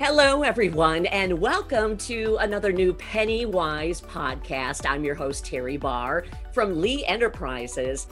[0.00, 4.88] Hello, everyone, and welcome to another new Pennywise podcast.
[4.88, 8.06] I'm your host, Teri Barr from Lee Enterprises.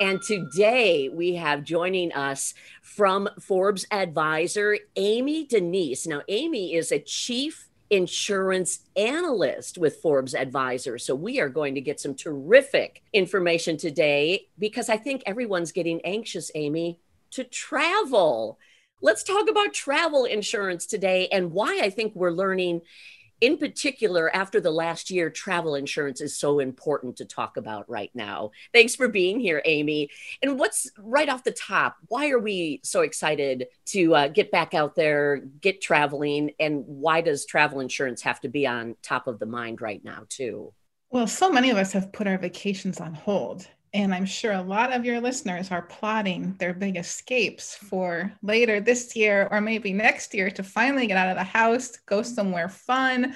[0.00, 6.06] And today we have joining us from Forbes Advisor, Amy Danise.
[6.06, 10.96] Now, Amy is a chief insurance analyst with Forbes Advisor.
[10.96, 16.00] So we are going to get some terrific information today because I think everyone's getting
[16.04, 17.00] anxious, Amy,
[17.32, 18.60] to travel.
[19.02, 22.80] Let's talk about travel insurance today and why I think we're learning,
[23.42, 28.10] in particular, after the last year, travel insurance is so important to talk about right
[28.14, 28.52] now.
[28.72, 30.08] Thanks for being here, Amy.
[30.42, 31.96] And what's right off the top?
[32.08, 36.52] Why are we so excited to uh, get back out there, get traveling?
[36.58, 40.22] And why does travel insurance have to be on top of the mind right now,
[40.30, 40.72] too?
[41.10, 43.68] Well, so many of us have put our vacations on hold.
[43.94, 48.80] And I'm sure a lot of your listeners are plotting their big escapes for later
[48.80, 52.68] this year or maybe next year to finally get out of the house, go somewhere
[52.68, 53.34] fun,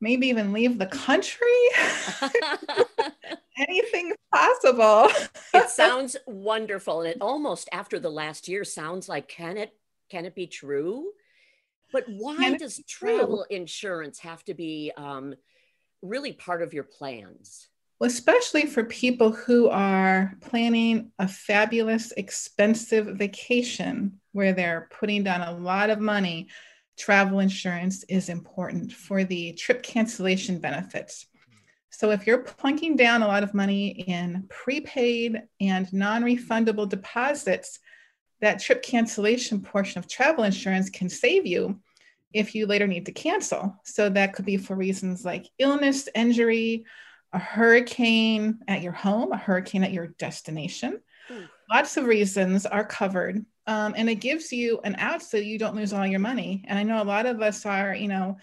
[0.00, 1.46] maybe even leave the country.
[3.56, 5.08] Anything possible.
[5.54, 7.00] it sounds wonderful.
[7.00, 9.72] And it almost after the last year sounds like can it
[10.10, 11.12] can it be true?
[11.92, 15.34] But why does travel insurance have to be um,
[16.02, 17.68] really part of your plans?
[17.98, 25.40] Well, especially for people who are planning a fabulous, expensive vacation where they're putting down
[25.40, 26.48] a lot of money,
[26.96, 31.26] travel insurance is important for the trip cancellation benefits.
[31.90, 37.80] So, if you're plunking down a lot of money in prepaid and non refundable deposits,
[38.40, 41.80] that trip cancellation portion of travel insurance can save you
[42.32, 43.74] if you later need to cancel.
[43.84, 46.84] So, that could be for reasons like illness, injury,
[47.32, 51.00] a hurricane at your home, a hurricane at your destination.
[51.30, 51.44] Ooh.
[51.70, 53.44] Lots of reasons are covered.
[53.66, 56.64] Um, and it gives you an out so you don't lose all your money.
[56.66, 58.38] And I know a lot of us are, you know,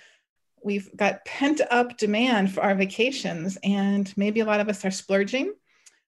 [0.63, 4.91] we've got pent up demand for our vacations, and maybe a lot of us are
[4.91, 5.53] splurging.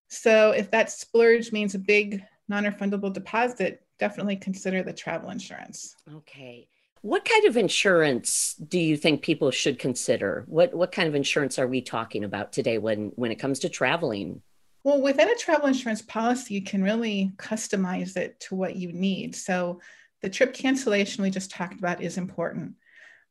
[0.07, 5.95] So if that splurge means a big non refundable deposit, definitely consider the travel insurance.
[6.11, 6.67] Okay.
[7.01, 10.43] What kind of insurance do you think people should consider?
[10.47, 13.69] What what kind of insurance are we talking about today when when it comes to
[13.69, 14.41] traveling?
[14.83, 19.35] Well, within a travel insurance policy, you can really customize it to what you need.
[19.35, 19.81] So
[20.21, 22.75] the trip cancellation we just talked about is important,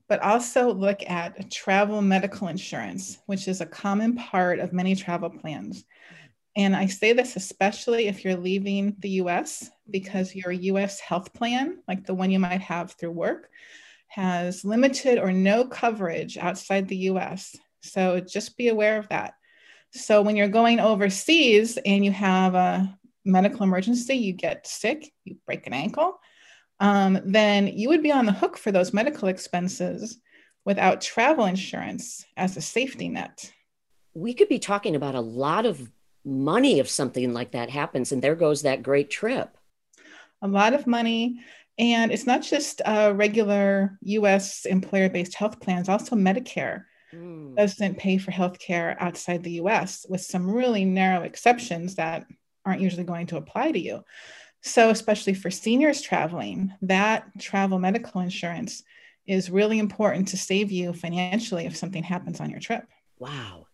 [0.09, 5.31] but also look at travel medical insurance, which is a common part of many travel
[5.31, 5.85] plans.
[6.57, 11.79] And I say this especially if you're leaving the US, because your US health plan,
[11.89, 13.51] like the one you might have through work,
[14.09, 17.57] has limited or no coverage outside the US.
[17.83, 19.35] So just be aware of that.
[19.93, 25.37] So when you're going overseas and you have a medical emergency, you get sick, you
[25.47, 26.21] break an ankle,
[26.81, 30.19] um, then you would be on the hook for those medical expenses
[30.65, 33.53] without travel insurance as a safety net.
[34.15, 35.91] We could be talking about a lot of
[36.25, 39.56] money if something like that happens and there goes that great trip
[40.43, 41.41] a lot of money
[41.79, 47.55] and it's not just uh, regular us employer-based health plans also medicare mm.
[47.57, 52.27] doesn't pay for health care outside the us with some really narrow exceptions that
[52.65, 54.03] aren't usually going to apply to you
[54.63, 58.83] so especially for seniors traveling that travel medical insurance
[59.27, 62.85] is really important to save you financially if something happens on your trip
[63.19, 63.67] wow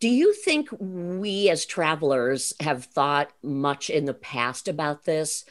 [0.00, 5.44] do you think we as travelers have thought much in the past about this?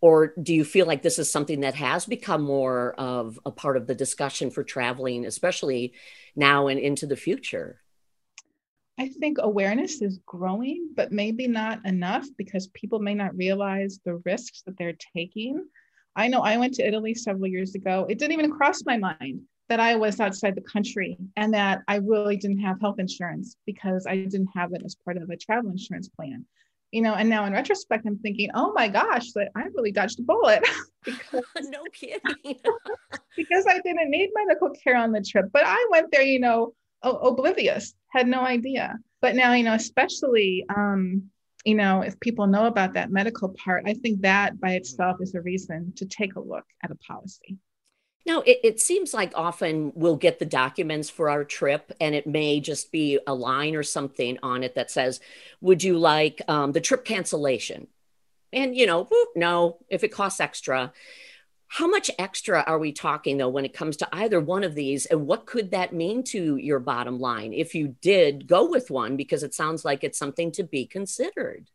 [0.00, 3.76] Or do you feel like this is something that has become more of a part
[3.76, 5.94] of the discussion for traveling, especially
[6.34, 7.80] now and into the future?
[8.98, 14.16] I think awareness is growing, but maybe not enough because people may not realize the
[14.24, 15.66] risks that they're taking.
[16.14, 18.06] I know I went to Italy several years ago.
[18.08, 21.96] It didn't even cross my mind that I was outside the country and that I
[21.96, 25.70] really didn't have health insurance because I didn't have it as part of a travel
[25.70, 26.46] insurance plan.
[26.92, 30.20] You know, and now in retrospect, I'm thinking, oh my gosh, that I really dodged
[30.20, 30.66] a bullet.
[31.04, 32.20] because, no kidding.
[33.36, 35.46] because I didn't need medical care on the trip.
[35.52, 38.96] But I went there, you know, oblivious, had no idea.
[39.20, 41.30] But now, you know, especially um,
[41.66, 45.34] you know, if people know about that medical part, I think that by itself is
[45.34, 47.58] a reason to take a look at a policy.
[48.26, 52.26] Now, it, it, seems like often we'll get the documents for our trip, and it
[52.26, 55.20] may just be a line or something on it that says,
[55.60, 57.86] Would you like um, the trip cancellation?
[58.52, 60.92] And, you know, whoop, no, if it costs extra.
[61.68, 65.06] How much extra are we talking, though, when it comes to either one of these?
[65.06, 69.16] And what could that mean to your bottom line if you did go with one?
[69.16, 71.70] Because it sounds like it's something to be considered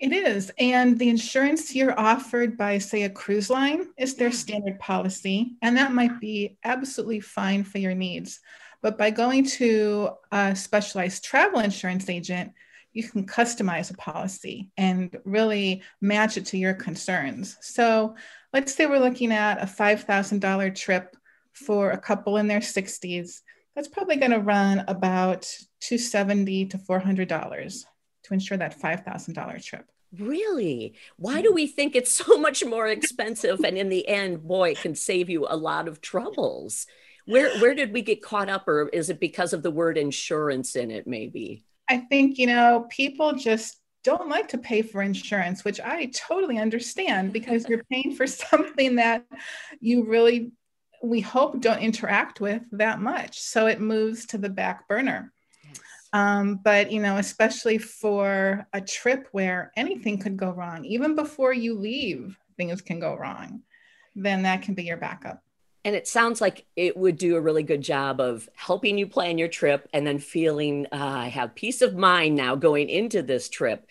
[0.00, 0.50] It is.
[0.58, 5.56] And the insurance you're offered by, say, a cruise line is their standard policy.
[5.60, 8.40] And that might be absolutely fine for your needs.
[8.80, 12.52] But by going to a specialized travel insurance agent,
[12.94, 17.58] you can customize a policy and really match it to your concerns.
[17.60, 18.16] So
[18.54, 21.14] let's say we're looking at a $5,000 trip
[21.52, 23.42] for a couple in their 60s.
[23.76, 25.42] That's probably going to run about
[25.80, 27.84] 270 to $400
[28.30, 29.86] to insure that $5,000 trip.
[30.18, 30.94] Really?
[31.16, 31.54] Why do mm-hmm.
[31.54, 35.30] we think it's so much more expensive and in the end, boy, it can save
[35.30, 36.86] you a lot of troubles?
[37.26, 40.74] Where where did we get caught up or is it because of the word insurance
[40.74, 41.64] in it maybe?
[41.88, 46.58] I think, you know, people just don't like to pay for insurance, which I totally
[46.58, 49.24] understand because you're paying for something that
[49.80, 50.52] you really
[51.02, 53.40] we hope don't interact with that much.
[53.40, 55.32] So it moves to the back burner.
[56.12, 61.52] Um, but you know, especially for a trip where anything could go wrong, even before
[61.52, 63.62] you leave, things can go wrong.
[64.16, 65.42] Then that can be your backup.
[65.84, 69.38] And it sounds like it would do a really good job of helping you plan
[69.38, 73.48] your trip and then feeling uh, I have peace of mind now going into this
[73.48, 73.86] trip.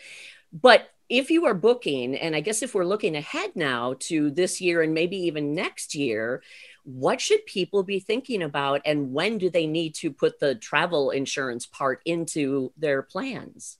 [0.53, 4.61] But if you are booking, and I guess if we're looking ahead now to this
[4.61, 6.43] year and maybe even next year,
[6.83, 11.09] what should people be thinking about and when do they need to put the travel
[11.09, 13.77] insurance part into their plans?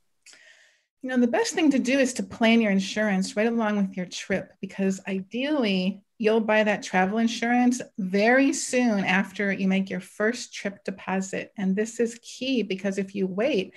[1.01, 3.95] You know, the best thing to do is to plan your insurance right along with
[3.95, 10.01] your trip because ideally you'll buy that travel insurance very soon after you make your
[10.01, 11.53] first trip deposit.
[11.57, 13.73] And this is key because if you wait,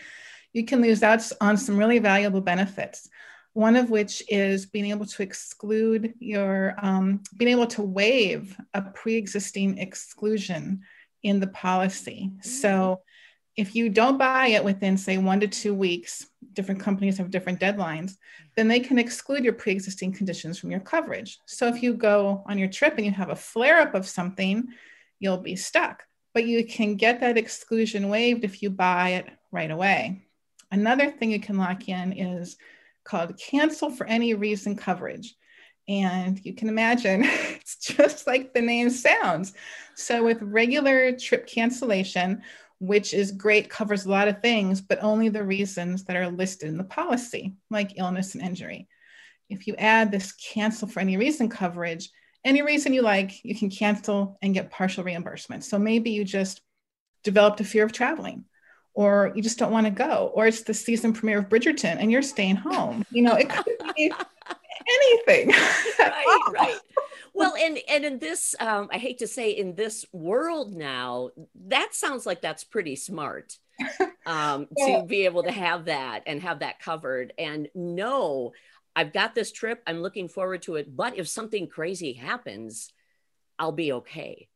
[0.52, 3.08] you can lose out on some really valuable benefits
[3.54, 8.82] one of which is being able to exclude your, um, being able to waive a
[8.82, 10.82] pre existing exclusion
[11.22, 12.30] in the policy.
[12.30, 12.48] Mm-hmm.
[12.48, 13.02] So
[13.56, 17.60] if you don't buy it within, say, one to two weeks, different companies have different
[17.60, 18.16] deadlines,
[18.56, 21.38] then they can exclude your pre existing conditions from your coverage.
[21.46, 24.68] So if you go on your trip and you have a flare up of something,
[25.20, 26.02] you'll be stuck.
[26.34, 30.22] But you can get that exclusion waived if you buy it right away.
[30.70, 32.56] Another thing you can lock in is
[33.04, 35.34] called Cancel for Any Reason Coverage.
[35.88, 39.52] And you can imagine it's just like the name sounds.
[39.96, 42.42] So, with regular trip cancellation,
[42.78, 46.68] which is great, covers a lot of things, but only the reasons that are listed
[46.68, 48.88] in the policy, like illness and injury.
[49.48, 52.10] If you add this cancel for any reason coverage,
[52.44, 55.64] any reason you like, you can cancel and get partial reimbursement.
[55.64, 56.60] So maybe you just
[57.22, 58.44] developed a fear of traveling
[58.94, 62.12] or you just don't want to go, or it's the season premiere of Bridgerton and
[62.12, 63.04] you're staying home.
[63.10, 63.64] You know, it could
[63.96, 64.12] be
[64.88, 65.48] anything.
[65.98, 66.78] right, right.
[67.34, 71.30] Well, and and in this, um, I hate to say, in this world now,
[71.66, 73.58] that sounds like that's pretty smart
[74.26, 75.00] um, yeah.
[75.00, 78.52] to be able to have that and have that covered, and know
[78.94, 79.82] I've got this trip.
[79.86, 80.94] I'm looking forward to it.
[80.94, 82.92] But if something crazy happens,
[83.58, 84.48] I'll be okay.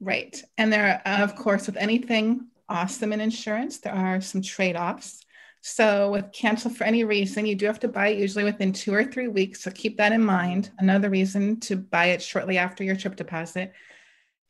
[0.00, 0.42] Right.
[0.58, 3.78] And there, of course, with anything awesome in insurance.
[3.78, 5.24] There are some trade offs.
[5.60, 8.92] So, with cancel for any reason, you do have to buy it usually within two
[8.92, 9.62] or three weeks.
[9.62, 10.72] So, keep that in mind.
[10.78, 13.72] Another reason to buy it shortly after your trip deposit.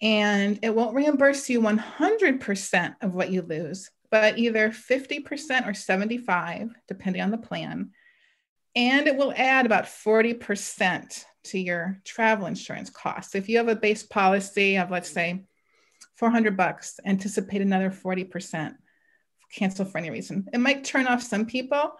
[0.00, 6.74] And it won't reimburse you 100% of what you lose, but either 50% or 75,
[6.88, 7.90] depending on the plan.
[8.74, 13.34] And it will add about 40% to your travel insurance costs.
[13.34, 15.44] If you have a base policy of, let's say,
[16.22, 18.76] 400 bucks, anticipate another 40%,
[19.52, 20.46] cancel for any reason.
[20.52, 21.94] It might turn off some people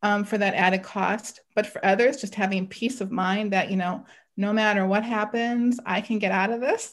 [0.00, 3.76] um, for that added cost, but for others, just having peace of mind that, you
[3.76, 6.92] know, no matter what happens, I can get out of this.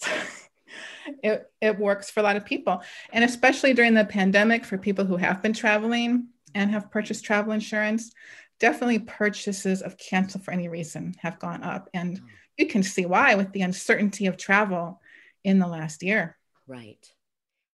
[1.23, 2.81] it, it works for a lot of people.
[3.13, 7.53] And especially during the pandemic, for people who have been traveling and have purchased travel
[7.53, 8.11] insurance,
[8.59, 11.91] definitely purchases of cancel for any reason have gone up.
[11.93, 12.25] And hmm.
[12.57, 14.99] you can see why with the uncertainty of travel
[15.43, 16.39] in the last year.
[16.67, 17.11] Right.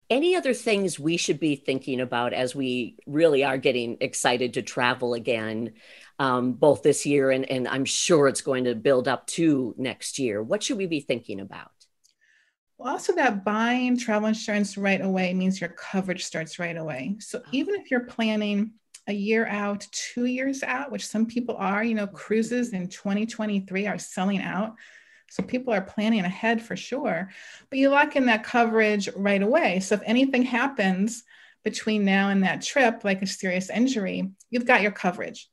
[0.09, 4.61] Any other things we should be thinking about as we really are getting excited to
[4.61, 5.73] travel again,
[6.19, 10.19] um, both this year and, and I'm sure it's going to build up to next
[10.19, 10.43] year?
[10.43, 11.71] What should we be thinking about?
[12.77, 17.15] Well, also, that buying travel insurance right away means your coverage starts right away.
[17.19, 17.49] So, ah.
[17.51, 18.71] even if you're planning
[19.07, 23.87] a year out, two years out, which some people are, you know, cruises in 2023
[23.87, 24.75] are selling out.
[25.29, 27.29] So people are planning ahead for sure,
[27.69, 29.79] but you lock in that coverage right away.
[29.79, 31.23] So if anything happens
[31.63, 35.49] between now and that trip, like a serious injury, you've got your coverage.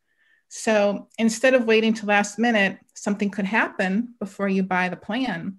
[0.48, 5.58] So instead of waiting to last minute, something could happen before you buy the plan,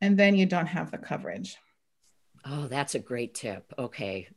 [0.00, 1.58] and then you don't have the coverage.
[2.44, 3.72] Oh, that's a great tip.
[3.78, 4.28] Okay.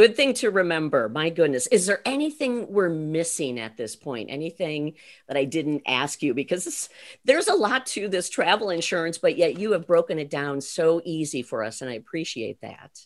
[0.00, 1.10] Good thing to remember.
[1.10, 1.66] My goodness.
[1.66, 4.30] Is there anything we're missing at this point?
[4.30, 4.94] Anything
[5.28, 6.32] that I didn't ask you?
[6.32, 6.88] Because this,
[7.26, 11.02] there's a lot to this travel insurance, but yet you have broken it down so
[11.04, 11.82] easy for us.
[11.82, 12.98] And I appreciate that.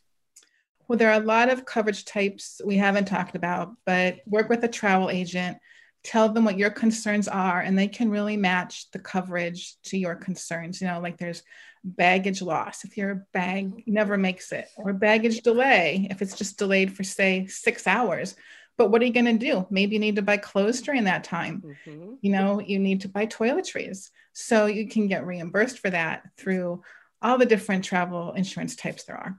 [0.86, 4.62] Well, there are a lot of coverage types we haven't talked about, but work with
[4.62, 5.56] a travel agent,
[6.04, 10.14] tell them what your concerns are, and they can really match the coverage to your
[10.14, 10.80] concerns.
[10.80, 11.42] You know, like there's
[11.82, 16.92] baggage loss if your bag never makes it, or baggage delay if it's just delayed
[16.94, 18.36] for, say, six hours.
[18.76, 19.66] But what are you going to do?
[19.70, 21.62] Maybe you need to buy clothes during that time.
[21.64, 22.14] Mm-hmm.
[22.20, 24.10] You know, you need to buy toiletries.
[24.32, 26.82] So you can get reimbursed for that through
[27.22, 29.38] all the different travel insurance types there are.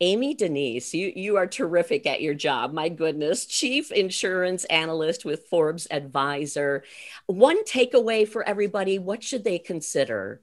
[0.00, 2.72] Amy Danise, you, you are terrific at your job.
[2.72, 6.82] My goodness, Chief Insurance Analyst with Forbes Advisor.
[7.26, 10.42] One takeaway for everybody what should they consider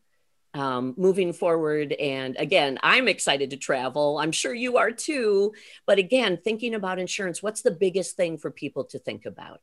[0.53, 1.91] um, moving forward?
[1.93, 4.17] And again, I'm excited to travel.
[4.17, 5.53] I'm sure you are too.
[5.85, 9.61] But again, thinking about insurance, what's the biggest thing for people to think about?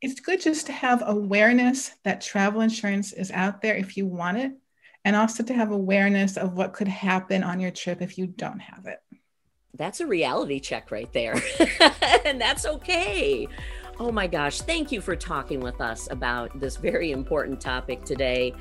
[0.00, 4.38] It's good just to have awareness that travel insurance is out there if you want
[4.38, 4.52] it
[5.04, 8.60] and also to have awareness of what could happen on your trip if you don't
[8.60, 8.98] have it.
[9.74, 11.40] That's a reality check right there.
[12.24, 13.46] and that's okay.
[14.00, 18.54] Oh my gosh, thank you for talking with us about this very important topic today.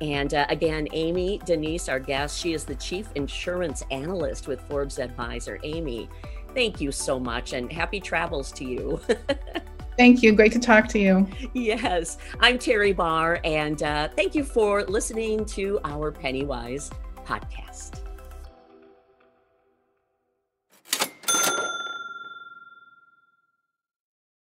[0.00, 4.98] And uh, again, Amy Danise, our guest, she is the Chief Insurance Analyst with Forbes
[4.98, 5.58] Advisor.
[5.64, 6.08] Amy,
[6.54, 9.00] thank you so much and happy travels to you.
[9.96, 10.32] Thank you.
[10.32, 11.26] Great to talk to you.
[11.52, 12.18] Yes.
[12.40, 16.90] I'm Teri Barr, and uh, thank you for listening to our Pennywise
[17.24, 18.03] podcast.